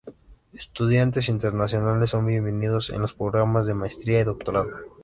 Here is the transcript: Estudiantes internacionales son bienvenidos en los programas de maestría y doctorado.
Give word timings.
Estudiantes 0.53 1.29
internacionales 1.29 2.09
son 2.09 2.25
bienvenidos 2.25 2.89
en 2.89 3.01
los 3.03 3.13
programas 3.13 3.67
de 3.67 3.75
maestría 3.75 4.21
y 4.21 4.23
doctorado. 4.23 4.71